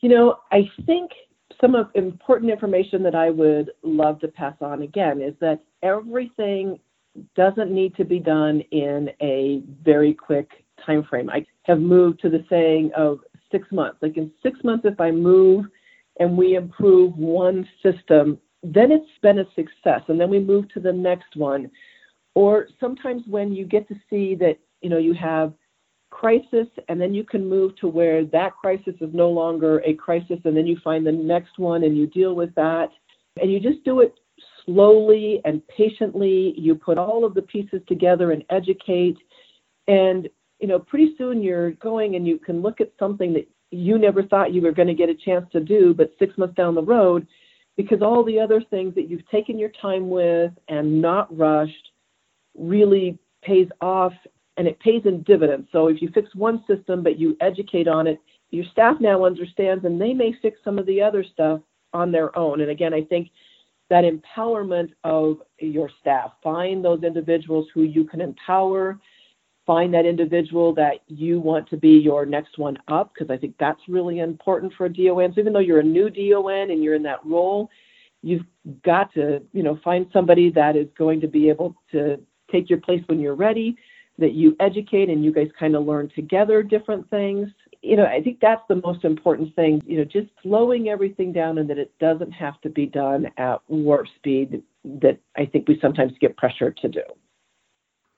You 0.00 0.08
know, 0.08 0.38
I 0.50 0.68
think 0.84 1.12
some 1.60 1.74
of 1.74 1.88
important 1.94 2.50
information 2.50 3.02
that 3.02 3.14
I 3.14 3.30
would 3.30 3.70
love 3.82 4.20
to 4.20 4.28
pass 4.28 4.54
on 4.60 4.82
again 4.82 5.20
is 5.20 5.34
that 5.40 5.60
everything 5.82 6.78
doesn't 7.34 7.70
need 7.70 7.94
to 7.96 8.04
be 8.04 8.18
done 8.18 8.60
in 8.72 9.10
a 9.22 9.62
very 9.82 10.12
quick 10.12 10.50
time 10.84 11.04
frame. 11.04 11.30
I 11.30 11.46
have 11.62 11.80
moved 11.80 12.20
to 12.20 12.28
the 12.28 12.44
saying 12.50 12.90
of 12.96 13.20
six 13.50 13.66
months. 13.72 13.98
Like 14.02 14.16
in 14.16 14.30
six 14.42 14.58
months, 14.64 14.84
if 14.84 15.00
I 15.00 15.10
move 15.10 15.66
and 16.20 16.36
we 16.36 16.56
improve 16.56 17.16
one 17.16 17.66
system, 17.82 18.38
then 18.62 18.90
it's 18.90 19.04
been 19.22 19.38
a 19.38 19.44
success. 19.54 20.02
And 20.08 20.20
then 20.20 20.30
we 20.30 20.40
move 20.40 20.68
to 20.74 20.80
the 20.80 20.92
next 20.92 21.36
one. 21.36 21.70
Or 22.34 22.68
sometimes 22.80 23.22
when 23.26 23.52
you 23.52 23.64
get 23.64 23.88
to 23.88 23.94
see 24.10 24.34
that, 24.36 24.58
you 24.82 24.90
know, 24.90 24.98
you 24.98 25.14
have 25.14 25.54
crisis 26.16 26.66
and 26.88 26.98
then 26.98 27.12
you 27.12 27.22
can 27.22 27.46
move 27.46 27.76
to 27.76 27.86
where 27.86 28.24
that 28.24 28.56
crisis 28.56 28.94
is 29.02 29.10
no 29.12 29.28
longer 29.28 29.82
a 29.84 29.92
crisis 29.92 30.38
and 30.44 30.56
then 30.56 30.66
you 30.66 30.78
find 30.82 31.06
the 31.06 31.12
next 31.12 31.58
one 31.58 31.84
and 31.84 31.94
you 31.94 32.06
deal 32.06 32.34
with 32.34 32.54
that. 32.54 32.88
And 33.40 33.52
you 33.52 33.60
just 33.60 33.84
do 33.84 34.00
it 34.00 34.14
slowly 34.64 35.42
and 35.44 35.60
patiently. 35.68 36.54
You 36.56 36.74
put 36.74 36.96
all 36.96 37.26
of 37.26 37.34
the 37.34 37.42
pieces 37.42 37.82
together 37.86 38.32
and 38.32 38.42
educate. 38.48 39.18
And, 39.88 40.26
you 40.58 40.66
know, 40.66 40.78
pretty 40.78 41.14
soon 41.18 41.42
you're 41.42 41.72
going 41.72 42.16
and 42.16 42.26
you 42.26 42.38
can 42.38 42.62
look 42.62 42.80
at 42.80 42.92
something 42.98 43.34
that 43.34 43.46
you 43.70 43.98
never 43.98 44.22
thought 44.22 44.54
you 44.54 44.62
were 44.62 44.72
going 44.72 44.88
to 44.88 44.94
get 44.94 45.10
a 45.10 45.14
chance 45.14 45.44
to 45.52 45.60
do, 45.60 45.92
but 45.92 46.14
six 46.18 46.38
months 46.38 46.54
down 46.54 46.74
the 46.74 46.82
road, 46.82 47.26
because 47.76 48.00
all 48.00 48.24
the 48.24 48.40
other 48.40 48.62
things 48.70 48.94
that 48.94 49.10
you've 49.10 49.28
taken 49.28 49.58
your 49.58 49.72
time 49.82 50.08
with 50.08 50.52
and 50.68 51.02
not 51.02 51.36
rushed 51.36 51.90
really 52.56 53.18
pays 53.42 53.68
off 53.82 54.14
and 54.56 54.66
it 54.66 54.78
pays 54.80 55.02
in 55.04 55.22
dividends. 55.22 55.68
So 55.72 55.88
if 55.88 56.00
you 56.00 56.10
fix 56.14 56.34
one 56.34 56.64
system 56.66 57.02
but 57.02 57.18
you 57.18 57.36
educate 57.40 57.88
on 57.88 58.06
it, 58.06 58.20
your 58.50 58.64
staff 58.72 58.96
now 59.00 59.24
understands 59.24 59.84
and 59.84 60.00
they 60.00 60.12
may 60.12 60.34
fix 60.40 60.58
some 60.64 60.78
of 60.78 60.86
the 60.86 61.02
other 61.02 61.24
stuff 61.24 61.60
on 61.92 62.12
their 62.12 62.36
own. 62.38 62.60
And 62.60 62.70
again, 62.70 62.94
I 62.94 63.02
think 63.02 63.28
that 63.90 64.04
empowerment 64.04 64.90
of 65.04 65.38
your 65.58 65.90
staff, 66.00 66.32
find 66.42 66.84
those 66.84 67.02
individuals 67.02 67.66
who 67.74 67.82
you 67.82 68.04
can 68.04 68.20
empower 68.20 68.98
find 69.66 69.92
that 69.92 70.06
individual 70.06 70.72
that 70.74 71.00
you 71.08 71.40
want 71.40 71.68
to 71.68 71.76
be 71.76 71.98
your 71.98 72.24
next 72.24 72.56
one 72.56 72.78
up 72.86 73.12
because 73.12 73.30
I 73.30 73.36
think 73.36 73.56
that's 73.58 73.80
really 73.88 74.20
important 74.20 74.72
for 74.74 74.86
a 74.86 74.92
DON. 74.92 75.32
So 75.34 75.40
even 75.40 75.52
though 75.52 75.58
you're 75.58 75.80
a 75.80 75.82
new 75.82 76.08
DON 76.08 76.70
and 76.70 76.82
you're 76.82 76.94
in 76.94 77.02
that 77.02 77.24
role, 77.26 77.68
you've 78.22 78.46
got 78.84 79.12
to, 79.14 79.42
you 79.52 79.64
know, 79.64 79.78
find 79.82 80.06
somebody 80.12 80.50
that 80.52 80.76
is 80.76 80.86
going 80.96 81.20
to 81.20 81.28
be 81.28 81.48
able 81.48 81.74
to 81.90 82.20
take 82.50 82.70
your 82.70 82.80
place 82.80 83.02
when 83.06 83.18
you're 83.18 83.34
ready, 83.34 83.76
that 84.18 84.32
you 84.32 84.56
educate 84.60 85.08
and 85.08 85.24
you 85.24 85.32
guys 85.32 85.48
kind 85.58 85.76
of 85.76 85.84
learn 85.86 86.10
together 86.14 86.62
different 86.62 87.08
things. 87.10 87.48
You 87.82 87.96
know, 87.96 88.06
I 88.06 88.22
think 88.22 88.40
that's 88.40 88.62
the 88.68 88.80
most 88.84 89.04
important 89.04 89.54
thing, 89.54 89.82
you 89.86 89.98
know, 89.98 90.04
just 90.04 90.28
slowing 90.42 90.88
everything 90.88 91.32
down 91.32 91.58
and 91.58 91.68
that 91.70 91.78
it 91.78 91.92
doesn't 91.98 92.32
have 92.32 92.60
to 92.62 92.70
be 92.70 92.86
done 92.86 93.30
at 93.36 93.60
warp 93.68 94.06
speed 94.16 94.62
that 94.84 95.18
I 95.36 95.46
think 95.46 95.68
we 95.68 95.78
sometimes 95.80 96.12
get 96.20 96.36
pressured 96.36 96.78
to 96.78 96.88
do. 96.88 97.02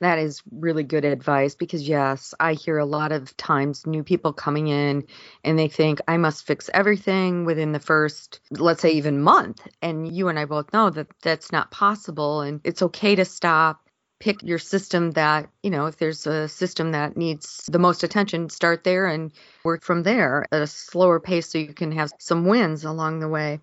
That 0.00 0.21
is 0.21 0.43
really 0.52 0.85
good 0.85 1.05
advice 1.05 1.57
because, 1.57 1.88
yes, 1.88 2.33
I 2.38 2.52
hear 2.52 2.78
a 2.78 2.85
lot 2.85 3.11
of 3.11 3.37
times 3.37 3.85
new 3.85 4.05
people 4.05 4.33
coming 4.33 4.69
in 4.69 5.05
and 5.43 5.59
they 5.59 5.67
think 5.67 6.00
I 6.07 6.17
must 6.17 6.47
fix 6.47 6.71
everything 6.73 7.45
within 7.45 7.73
the 7.73 7.81
first, 7.81 8.38
let's 8.52 8.81
say, 8.81 8.93
even 8.93 9.21
month. 9.21 9.67
And 9.83 10.14
you 10.14 10.28
and 10.28 10.38
I 10.38 10.45
both 10.45 10.73
know 10.73 10.88
that 10.90 11.09
that's 11.23 11.50
not 11.50 11.73
possible. 11.73 12.43
And 12.43 12.61
it's 12.62 12.83
okay 12.83 13.17
to 13.17 13.25
stop, 13.25 13.88
pick 14.21 14.43
your 14.43 14.59
system 14.59 15.13
that, 15.13 15.49
you 15.63 15.71
know, 15.71 15.87
if 15.87 15.97
there's 15.97 16.27
a 16.27 16.49
system 16.49 16.93
that 16.93 17.17
needs 17.17 17.65
the 17.71 17.79
most 17.79 18.03
attention, 18.03 18.49
start 18.49 18.85
there 18.85 19.07
and 19.07 19.33
work 19.65 19.83
from 19.83 20.03
there 20.03 20.47
at 20.51 20.63
a 20.63 20.67
slower 20.67 21.21
pace 21.21 21.49
so 21.49 21.59
you 21.59 21.73
can 21.73 21.93
have 21.93 22.11
some 22.19 22.47
wins 22.47 22.85
along 22.85 23.21
the 23.21 23.29
way. 23.29 23.61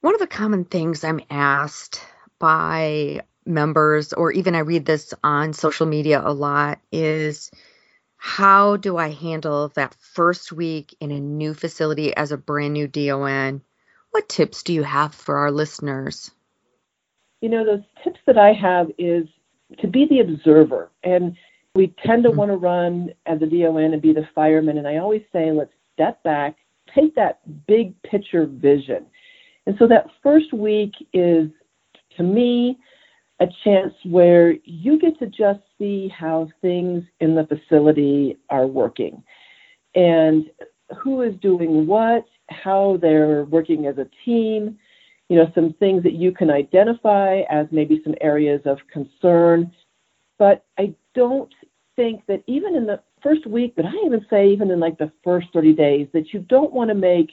One 0.00 0.14
of 0.14 0.20
the 0.20 0.26
common 0.26 0.64
things 0.64 1.04
I'm 1.04 1.20
asked 1.30 2.00
by 2.38 3.22
members, 3.44 4.12
or 4.12 4.32
even 4.32 4.54
I 4.54 4.60
read 4.60 4.84
this 4.84 5.14
on 5.22 5.52
social 5.52 5.86
media 5.86 6.20
a 6.24 6.32
lot, 6.32 6.80
is 6.90 7.50
how 8.16 8.76
do 8.76 8.96
I 8.96 9.10
handle 9.10 9.68
that 9.76 9.94
first 9.94 10.52
week 10.52 10.96
in 11.00 11.10
a 11.10 11.20
new 11.20 11.54
facility 11.54 12.14
as 12.16 12.32
a 12.32 12.36
brand 12.36 12.74
new 12.74 12.88
DON? 12.88 13.62
What 14.10 14.28
tips 14.28 14.62
do 14.62 14.72
you 14.72 14.82
have 14.82 15.14
for 15.14 15.38
our 15.38 15.50
listeners? 15.50 16.30
You 17.40 17.50
know, 17.50 17.64
those 17.64 17.84
tips 18.02 18.18
that 18.26 18.38
I 18.38 18.52
have 18.52 18.88
is 18.98 19.26
to 19.78 19.86
be 19.86 20.06
the 20.08 20.20
observer. 20.20 20.90
And 21.02 21.36
we 21.74 21.94
tend 22.04 22.22
to 22.24 22.30
mm-hmm. 22.30 22.38
want 22.38 22.50
to 22.50 22.56
run 22.56 23.10
as 23.26 23.40
a 23.42 23.46
DON 23.46 23.92
and 23.92 24.02
be 24.02 24.12
the 24.12 24.28
fireman. 24.34 24.78
And 24.78 24.88
I 24.88 24.96
always 24.96 25.22
say, 25.32 25.50
let's 25.50 25.72
step 25.92 26.22
back, 26.22 26.56
take 26.94 27.14
that 27.14 27.40
big 27.66 28.00
picture 28.02 28.46
vision. 28.46 29.06
And 29.66 29.76
so 29.78 29.86
that 29.88 30.06
first 30.22 30.52
week 30.52 30.92
is, 31.12 31.50
to 32.16 32.22
me, 32.22 32.78
a 33.40 33.46
chance 33.64 33.92
where 34.04 34.54
you 34.64 34.98
get 34.98 35.18
to 35.18 35.26
just 35.26 35.60
see 35.78 36.08
how 36.16 36.48
things 36.62 37.04
in 37.20 37.34
the 37.34 37.46
facility 37.46 38.38
are 38.48 38.66
working 38.66 39.22
and 39.94 40.46
who 41.02 41.22
is 41.22 41.34
doing 41.40 41.86
what, 41.86 42.24
how 42.48 42.98
they're 43.02 43.44
working 43.44 43.86
as 43.86 43.98
a 43.98 44.06
team, 44.24 44.78
you 45.28 45.36
know, 45.36 45.50
some 45.54 45.72
things 45.74 46.02
that 46.04 46.12
you 46.12 46.32
can 46.32 46.50
identify 46.50 47.42
as 47.50 47.66
maybe 47.70 48.00
some 48.04 48.14
areas 48.20 48.60
of 48.64 48.78
concern. 48.92 49.72
But 50.38 50.64
I 50.78 50.94
don't 51.14 51.52
think 51.96 52.24
that 52.26 52.42
even 52.46 52.76
in 52.76 52.86
the 52.86 53.00
first 53.22 53.46
week, 53.46 53.74
but 53.74 53.86
I 53.86 53.92
even 54.04 54.24
say 54.30 54.48
even 54.48 54.70
in 54.70 54.78
like 54.78 54.98
the 54.98 55.10
first 55.24 55.48
30 55.52 55.72
days, 55.72 56.08
that 56.12 56.32
you 56.32 56.40
don't 56.40 56.72
want 56.72 56.88
to 56.88 56.94
make 56.94 57.32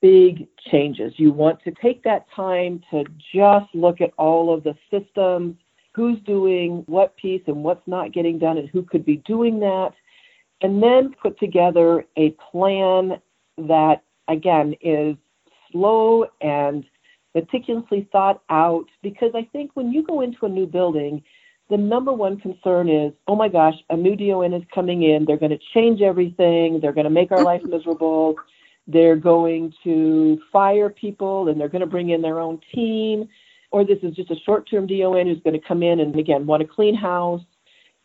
big 0.00 0.48
changes. 0.70 1.12
You 1.16 1.32
want 1.32 1.62
to 1.64 1.72
take 1.82 2.02
that 2.04 2.26
time 2.34 2.82
to 2.90 3.04
just 3.34 3.66
look 3.74 4.00
at 4.00 4.12
all 4.18 4.52
of 4.52 4.64
the 4.64 4.74
systems, 4.90 5.56
who's 5.94 6.18
doing 6.20 6.82
what 6.86 7.16
piece 7.16 7.42
and 7.46 7.62
what's 7.62 7.86
not 7.86 8.12
getting 8.12 8.38
done, 8.38 8.58
and 8.58 8.68
who 8.68 8.82
could 8.82 9.04
be 9.04 9.18
doing 9.18 9.60
that, 9.60 9.92
and 10.60 10.82
then 10.82 11.14
put 11.22 11.38
together 11.38 12.04
a 12.16 12.30
plan 12.50 13.20
that, 13.56 14.02
again, 14.28 14.74
is 14.80 15.16
slow 15.70 16.26
and 16.40 16.84
meticulously 17.34 18.08
thought 18.12 18.42
out. 18.50 18.86
Because 19.02 19.32
I 19.34 19.48
think 19.52 19.72
when 19.74 19.92
you 19.92 20.02
go 20.02 20.20
into 20.20 20.46
a 20.46 20.48
new 20.48 20.66
building, 20.66 21.22
the 21.70 21.76
number 21.76 22.12
one 22.12 22.38
concern 22.38 22.88
is, 22.88 23.12
oh 23.26 23.36
my 23.36 23.48
gosh, 23.48 23.74
a 23.90 23.96
new 23.96 24.16
DON 24.16 24.52
is 24.52 24.62
coming 24.74 25.02
in. 25.02 25.24
They're 25.24 25.38
going 25.38 25.50
to 25.50 25.58
change 25.72 26.02
everything. 26.02 26.80
They're 26.80 26.92
going 26.92 27.04
to 27.04 27.10
make 27.10 27.32
our 27.32 27.42
life 27.44 27.62
miserable. 27.64 28.36
They're 28.86 29.16
going 29.16 29.72
to 29.82 30.38
fire 30.52 30.90
people 30.90 31.48
and 31.48 31.58
they're 31.58 31.68
going 31.68 31.80
to 31.80 31.86
bring 31.86 32.10
in 32.10 32.20
their 32.20 32.38
own 32.38 32.60
team. 32.74 33.28
Or 33.70 33.84
this 33.84 33.98
is 34.02 34.14
just 34.14 34.30
a 34.30 34.36
short 34.44 34.68
term 34.68 34.86
DON 34.86 35.26
who's 35.26 35.40
going 35.42 35.58
to 35.58 35.66
come 35.66 35.82
in 35.82 36.00
and, 36.00 36.16
again, 36.18 36.46
want 36.46 36.62
a 36.62 36.66
clean 36.66 36.94
house. 36.94 37.40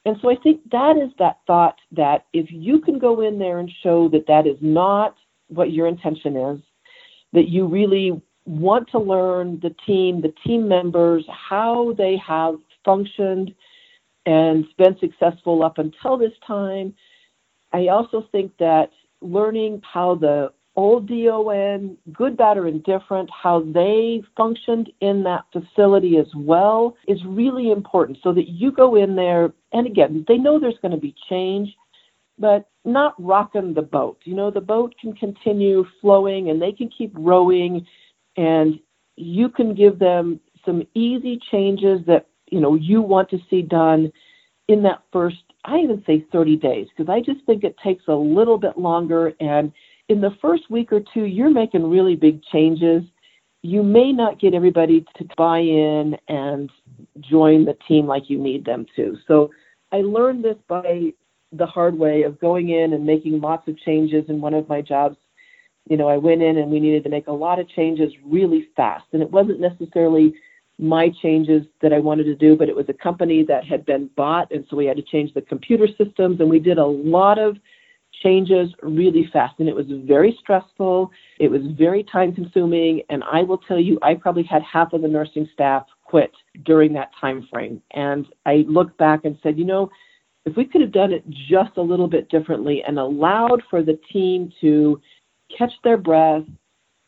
And 0.06 0.16
so 0.22 0.32
I 0.32 0.36
think 0.36 0.62
that 0.72 0.98
is 0.98 1.12
that 1.20 1.40
thought 1.46 1.76
that 1.92 2.26
if 2.34 2.48
you 2.50 2.80
can 2.80 2.98
go 2.98 3.22
in 3.22 3.38
there 3.38 3.60
and 3.60 3.70
show 3.84 4.08
that 4.10 4.26
that 4.28 4.48
is 4.48 4.58
not 4.62 5.16
what 5.48 5.72
your 5.72 5.88
intention 5.88 6.38
is, 6.38 6.60
that 7.34 7.50
you 7.50 7.68
really 7.68 8.22
want 8.50 8.90
to 8.90 9.00
learn 9.00 9.60
the 9.62 9.76
team, 9.86 10.22
the 10.22 10.34
team 10.46 10.68
members, 10.68 11.24
how 11.30 11.94
they 11.98 12.18
have 12.18 12.56
functioned 12.84 13.54
and 14.26 14.66
been 14.78 14.98
successful 15.00 15.64
up 15.64 15.78
until 15.78 16.18
this 16.18 16.34
time. 16.46 16.94
I 17.72 17.88
also 17.88 18.26
think 18.32 18.52
that 18.58 18.90
learning 19.22 19.82
how 19.94 20.16
the 20.16 20.52
old 20.76 21.08
DON, 21.08 21.98
good, 22.14 22.38
bad, 22.38 22.58
or 22.58 22.68
indifferent, 22.68 23.30
how 23.30 23.62
they 23.62 24.24
functioned 24.36 24.90
in 25.02 25.24
that 25.24 25.44
facility 25.52 26.18
as 26.18 26.28
well 26.36 26.96
is 27.08 27.20
really 27.26 27.72
important 27.72 28.18
so 28.24 28.34
that 28.34 28.48
you 28.48 28.72
go 28.72 28.96
in 28.96 29.16
there, 29.16 29.54
and 29.74 29.86
again, 29.86 30.26
they 30.28 30.38
know 30.38 30.60
there's 30.60 30.80
going 30.82 30.92
to 30.92 30.98
be 30.98 31.14
change, 31.30 31.70
but 32.40 32.70
not 32.86 33.14
rocking 33.20 33.74
the 33.74 33.82
boat. 33.82 34.20
You 34.24 34.36
know, 34.36 34.50
the 34.50 34.62
boat 34.62 34.96
can 35.00 35.14
continue 35.14 35.86
flowing 36.02 36.50
and 36.50 36.62
they 36.62 36.72
can 36.72 36.90
keep 36.90 37.12
rowing, 37.14 37.86
and 38.40 38.80
you 39.18 39.50
can 39.50 39.76
give 39.76 40.00
them 40.00 40.40
some 40.66 40.84
easy 40.94 41.40
changes 41.52 42.00
that, 42.08 42.28
you 42.50 42.62
know, 42.62 42.76
you 42.76 43.02
want 43.02 43.30
to 43.32 43.40
see 43.50 43.62
done 43.62 44.12
in 44.70 44.82
that 44.84 45.04
first, 45.12 45.44
I 45.66 45.80
even 45.80 46.02
say 46.08 46.26
30 46.32 46.56
days, 46.56 46.88
because 46.96 47.12
I 47.12 47.20
just 47.20 47.46
think 47.46 47.64
it 47.64 47.76
takes 47.84 48.04
a 48.08 48.14
little 48.14 48.58
bit 48.58 48.78
longer 48.78 49.34
and 49.42 49.74
in 50.08 50.22
the 50.22 50.32
first 50.42 50.72
week 50.72 50.92
or 50.92 51.02
two, 51.14 51.26
you're 51.26 51.52
making 51.52 51.88
really 51.88 52.16
big 52.16 52.42
changes. 52.46 53.04
You 53.62 53.84
may 53.84 54.12
not 54.12 54.40
get 54.40 54.56
everybody 54.56 55.06
to 55.18 55.26
buy 55.38 55.60
in 55.60 56.18
and 56.28 56.72
join 57.20 57.66
the 57.66 57.78
team 57.88 58.08
like 58.08 58.30
you 58.30 58.40
need 58.40 58.66
them 58.66 58.88
to. 58.96 59.18
So 59.28 59.52
I 59.92 59.98
learned 59.98 60.44
this 60.44 60.58
by 60.68 61.14
the 61.52 61.66
hard 61.66 61.98
way 61.98 62.24
of 62.24 62.40
going 62.40 62.70
in 62.70 62.94
and 62.94 63.06
making 63.06 63.42
lots 63.42 63.68
of 63.68 63.78
changes 63.80 64.26
in 64.30 64.42
one 64.42 64.54
of 64.54 64.68
my 64.70 64.82
jobs. 64.82 65.18
You 65.88 65.98
know, 65.98 66.08
I 66.08 66.18
went 66.18 66.42
in 66.42 66.58
and 66.58 66.72
we 66.72 66.80
needed 66.80 67.04
to 67.04 67.10
make 67.10 67.28
a 67.28 67.32
lot 67.32 67.60
of 67.60 67.68
changes 67.70 68.14
really 68.26 68.70
fast. 68.76 69.06
And 69.14 69.22
it 69.22 69.32
wasn't 69.32 69.60
necessarily 69.60 70.34
my 70.78 71.10
changes 71.22 71.64
that 71.82 71.92
I 71.92 72.00
wanted 72.00 72.24
to 72.26 72.36
do, 72.36 72.56
but 72.56 72.70
it 72.70 72.76
was 72.76 72.86
a 72.90 72.94
company 72.94 73.44
that 73.48 73.66
had 73.66 73.86
been 73.86 74.10
bought. 74.16 74.52
And 74.52 74.66
so 74.70 74.78
we 74.78 74.86
had 74.86 74.98
to 74.98 75.04
change 75.04 75.34
the 75.34 75.42
computer 75.42 75.88
systems. 75.98 76.40
And 76.40 76.50
we 76.50 76.60
did 76.60 76.78
a 76.78 76.86
lot 76.86 77.38
of 77.38 77.58
changes 78.24 78.70
really 78.82 79.30
fast 79.32 79.56
and 79.60 79.70
it 79.70 79.76
was 79.76 79.86
very 79.90 80.38
stressful. 80.42 81.12
It 81.40 81.50
was 81.50 81.62
very 81.78 82.04
time 82.04 82.34
consuming. 82.34 83.02
And 83.10 83.24
I 83.24 83.44
will 83.44 83.58
tell 83.58 83.80
you, 83.80 83.98
I 84.02 84.16
probably 84.16 84.44
had 84.44 84.62
half 84.62 84.94
of 84.94 85.02
the 85.02 85.08
nursing 85.08 85.48
staff 85.54 85.86
quit 86.04 86.32
during 86.66 86.94
that 86.94 87.12
time 87.20 87.48
frame. 87.52 87.82
And 87.92 88.26
I 88.46 88.66
looked 88.68 88.98
back 88.98 89.26
and 89.26 89.38
said, 89.42 89.58
you 89.58 89.66
know, 89.66 89.90
if 90.46 90.56
we 90.56 90.66
could 90.66 90.82
have 90.82 90.92
done 90.92 91.12
it 91.12 91.24
just 91.30 91.78
a 91.78 91.82
little 91.82 92.08
bit 92.08 92.30
differently 92.30 92.84
and 92.86 92.98
allowed 92.98 93.62
for 93.70 93.84
the 93.84 94.00
team 94.12 94.52
to 94.62 95.00
catch 95.56 95.74
their 95.84 95.98
breath, 95.98 96.44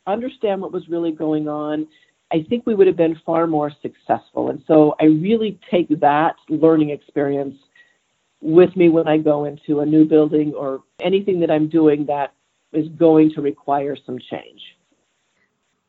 understand 0.08 0.62
what 0.62 0.72
was 0.72 0.88
really 0.90 1.12
going 1.12 1.48
on, 1.48 1.88
I 2.32 2.46
think 2.48 2.66
we 2.66 2.76
would 2.76 2.88
have 2.88 2.96
been 2.96 3.20
far 3.26 3.46
more 3.46 3.72
successful. 3.82 4.50
And 4.50 4.64
so 4.68 4.96
I 5.00 5.06
really 5.06 5.60
take 5.70 5.90
that 6.00 6.36
learning 6.50 6.90
experience 6.90 7.56
with 8.42 8.76
me 8.76 8.90
when 8.90 9.08
I 9.08 9.18
go 9.18 9.46
into 9.46 9.82
a 9.82 9.86
new 9.86 10.06
building 10.06 10.54
or 10.54 10.84
anything 11.02 11.42
that 11.42 11.52
I'm 11.52 11.68
doing 11.68 12.06
that 12.06 12.34
is 12.74 12.88
going 12.90 13.32
to 13.34 13.42
require 13.42 13.98
some 14.06 14.18
change. 14.18 14.62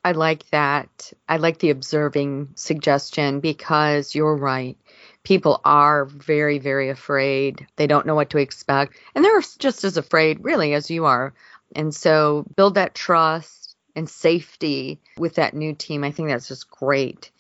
I 0.04 0.12
like 0.12 0.48
that. 0.50 1.12
I 1.28 1.36
like 1.36 1.60
the 1.60 1.70
observing 1.70 2.48
suggestion 2.56 3.38
because 3.38 4.16
you're 4.16 4.36
right. 4.36 4.76
People 5.22 5.60
are 5.64 6.06
very, 6.06 6.58
very 6.58 6.90
afraid. 6.90 7.64
They 7.76 7.86
don't 7.86 8.04
know 8.04 8.16
what 8.16 8.30
to 8.30 8.38
expect. 8.38 8.96
And 9.14 9.24
they're 9.24 9.42
just 9.58 9.84
as 9.84 9.96
afraid, 9.96 10.42
really, 10.42 10.74
as 10.74 10.90
you 10.90 11.04
are. 11.04 11.32
And 11.76 11.94
so 11.94 12.44
build 12.56 12.74
that 12.74 12.94
trust 12.94 13.76
and 13.94 14.08
safety 14.08 15.00
with 15.18 15.34
that 15.36 15.54
new 15.54 15.74
team. 15.74 16.04
I 16.04 16.10
think 16.10 16.28
that's 16.28 16.48
just 16.48 16.70
great. 16.70 17.30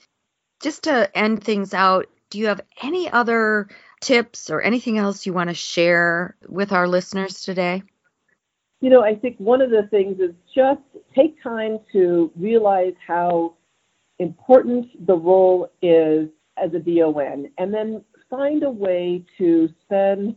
Just 0.60 0.84
to 0.84 1.10
end 1.16 1.42
things 1.42 1.74
out, 1.74 2.08
do 2.30 2.38
you 2.38 2.46
have 2.46 2.60
any 2.82 3.10
other 3.10 3.68
tips 4.00 4.50
or 4.50 4.60
anything 4.60 4.98
else 4.98 5.26
you 5.26 5.32
want 5.32 5.50
to 5.50 5.54
share 5.54 6.36
with 6.48 6.72
our 6.72 6.88
listeners 6.88 7.42
today? 7.42 7.82
You 8.80 8.90
know, 8.90 9.02
I 9.02 9.14
think 9.14 9.36
one 9.38 9.62
of 9.62 9.70
the 9.70 9.86
things 9.90 10.18
is 10.18 10.34
just 10.54 10.80
take 11.14 11.40
time 11.42 11.78
to 11.92 12.32
realize 12.36 12.94
how 13.06 13.54
important 14.18 15.06
the 15.06 15.14
role 15.14 15.70
is 15.80 16.28
as 16.56 16.74
a 16.74 16.78
DON 16.78 17.50
and 17.58 17.72
then 17.72 18.04
find 18.28 18.62
a 18.62 18.70
way 18.70 19.24
to 19.38 19.68
spend 19.84 20.36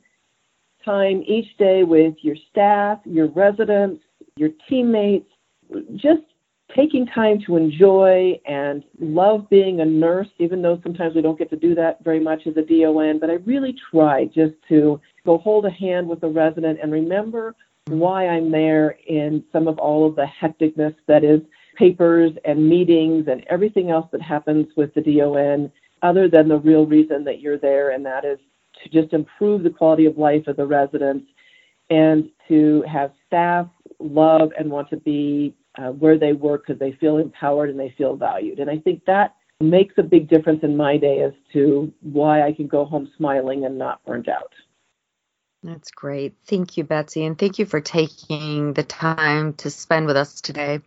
time 0.86 1.24
each 1.28 1.58
day 1.58 1.84
with 1.84 2.14
your 2.22 2.36
staff, 2.52 3.00
your 3.06 3.28
residents, 3.28 4.02
your 4.38 4.52
teammates, 4.70 5.28
just 5.96 6.22
taking 6.76 7.06
time 7.08 7.40
to 7.46 7.58
enjoy 7.58 8.40
and 8.46 8.84
love 9.00 9.50
being 9.50 9.82
a 9.82 9.86
nurse, 9.86 10.28
even 10.40 10.62
though 10.62 10.80
sometimes 10.84 11.16
we 11.16 11.22
don't 11.22 11.38
get 11.38 11.50
to 11.50 11.56
do 11.56 11.76
that 11.76 12.04
very 12.04 12.20
much 12.20 12.48
as 12.48 12.56
a 12.58 12.62
DON. 12.62 13.20
But 13.20 13.30
I 13.30 13.36
really 13.46 13.76
try 13.92 14.26
just 14.26 14.54
to 14.70 15.00
go 15.26 15.38
hold 15.38 15.66
a 15.66 15.72
hand 15.72 16.08
with 16.08 16.24
a 16.24 16.30
resident 16.30 16.80
and 16.82 16.92
remember 16.92 17.56
why 17.88 18.28
I'm 18.28 18.52
there 18.52 18.98
in 19.08 19.44
some 19.52 19.68
of 19.68 19.78
all 19.78 20.08
of 20.08 20.16
the 20.16 20.26
hecticness 20.42 20.96
that 21.08 21.24
is 21.24 21.42
papers 21.78 22.32
and 22.44 22.68
meetings 22.68 23.28
and 23.28 23.44
everything 23.50 23.92
else 23.92 24.08
that 24.12 24.22
happens 24.22 24.68
with 24.76 24.94
the 24.94 25.02
DON, 25.02 25.72
other 26.02 26.28
than 26.28 26.48
the 26.48 26.58
real 26.58 26.86
reason 26.86 27.24
that 27.26 27.42
you're 27.42 27.60
there, 27.60 27.92
and 27.92 28.06
that 28.06 28.26
is 28.26 28.40
to 28.84 28.90
just 28.90 29.14
improve 29.14 29.64
the 29.64 29.70
quality 29.70 30.06
of 30.06 30.18
life 30.18 30.48
of 30.48 30.58
the 30.58 30.66
residents 30.66 31.26
and 31.90 32.30
to 32.48 32.84
have 32.92 33.12
staff 33.28 33.68
love 34.00 34.52
and 34.58 34.70
want 34.70 34.90
to 34.90 34.98
be 34.98 35.56
uh, 35.78 35.90
where 35.90 36.18
they 36.18 36.34
work 36.34 36.66
because 36.66 36.80
they 36.80 36.94
feel 37.00 37.18
empowered 37.18 37.70
and 37.70 37.80
they 37.80 37.94
feel 37.98 38.16
valued. 38.16 38.60
And 38.60 38.70
I 38.70 38.78
think 38.80 39.06
that 39.06 39.36
makes 39.62 39.94
a 39.98 40.04
big 40.04 40.28
difference 40.28 40.64
in 40.64 40.76
my 40.76 40.98
day 40.98 41.22
as 41.22 41.34
to 41.54 41.92
why 42.02 42.46
I 42.46 42.54
can 42.54 42.68
go 42.68 42.86
home 42.86 43.10
smiling 43.18 43.66
and 43.66 43.78
not 43.78 44.04
burned 44.06 44.30
out. 44.30 44.54
That's 45.64 45.92
great. 45.92 46.36
Thank 46.46 46.78
you, 46.78 46.84
Betsy. 46.84 47.26
And 47.26 47.38
thank 47.38 47.58
you 47.58 47.66
for 47.66 47.82
taking 47.82 48.74
the 48.74 48.84
time 48.84 49.54
to 49.54 49.70
spend 49.70 50.06
with 50.06 50.16
us 50.16 50.42
today. 50.42 50.82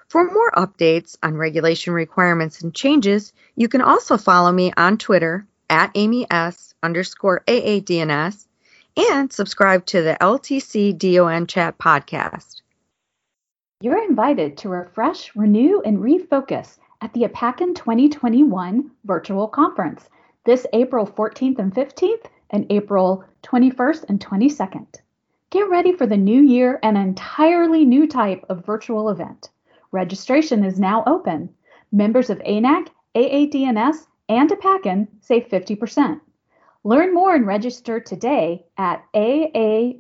For 0.08 0.24
more 0.24 0.52
updates 0.52 1.18
on 1.24 1.36
regulation 1.36 1.94
requirements 1.94 2.62
and 2.62 2.76
changes, 2.76 3.34
you 3.56 3.68
can 3.68 3.82
also 3.82 4.18
follow 4.18 4.52
me 4.52 4.72
on 4.78 4.98
Twitter 4.98 5.48
at 5.70 5.92
Amy 5.96 6.28
S 6.30 6.74
underscore 6.84 7.42
AADNS 7.48 8.48
and 8.96 9.34
subscribe 9.34 9.86
to 9.88 10.02
the 10.02 10.18
LTC 10.22 10.98
DON 10.98 11.48
Chat 11.48 11.78
podcast. 11.78 12.62
You're 13.82 14.04
invited 14.04 14.58
to 14.60 14.70
refresh, 14.70 15.36
renew, 15.36 15.82
and 15.82 15.98
refocus 15.98 16.78
at 17.02 17.14
the 17.14 17.24
AAPACN 17.24 17.76
2021 17.76 18.92
virtual 19.04 19.48
conference 19.48 20.08
this 20.46 20.66
April 20.74 21.06
14th 21.06 21.60
and 21.60 21.74
15th 21.74 22.26
and 22.50 22.66
April 22.70 23.24
21st 23.44 24.06
and 24.10 24.20
22nd. 24.20 24.88
Get 25.50 25.70
ready 25.70 25.94
for 25.94 26.06
the 26.06 26.18
new 26.18 26.42
year 26.42 26.80
and 26.84 26.98
an 26.98 27.08
entirely 27.08 27.86
new 27.86 28.08
type 28.08 28.44
of 28.50 28.66
virtual 28.66 29.10
event. 29.10 29.50
Registration 29.92 30.66
is 30.66 30.80
now 30.80 31.04
open. 31.08 31.50
Members 31.92 32.30
of 32.30 32.40
AANAC, 32.40 32.88
AADNS, 33.16 34.08
and 34.28 34.50
AAPACN 34.50 35.08
save 35.22 35.48
50%. 35.48 36.20
Learn 36.84 37.14
more 37.14 37.34
and 37.34 37.48
register 37.48 38.00
today 38.00 38.66
at 38.78 39.04
aapacn.org. 39.16 39.96